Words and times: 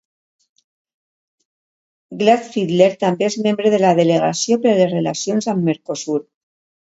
Glattfelder 2.21 2.87
també 3.03 3.27
és 3.29 3.37
membre 3.49 3.71
de 3.75 3.81
la 3.83 3.93
delegació 4.01 4.59
per 4.65 4.71
a 4.73 4.75
les 4.81 4.91
relacions 4.95 5.51
amb 5.53 5.69
Mercosur. 5.71 6.19